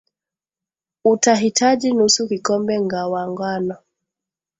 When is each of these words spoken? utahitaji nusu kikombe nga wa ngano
utahitaji 1.05 1.93
nusu 1.93 2.27
kikombe 2.27 2.79
nga 2.81 3.07
wa 3.07 3.23
ngano 3.31 3.75